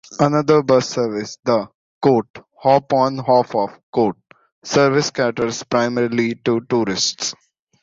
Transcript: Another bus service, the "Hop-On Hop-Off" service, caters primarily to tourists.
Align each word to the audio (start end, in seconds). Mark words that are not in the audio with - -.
Another 0.19 0.63
bus 0.63 0.89
service, 0.89 1.37
the 1.43 1.69
"Hop-On 2.03 3.19
Hop-Off" 3.19 4.15
service, 4.63 5.11
caters 5.11 5.61
primarily 5.61 6.33
to 6.43 6.61
tourists. 6.61 7.35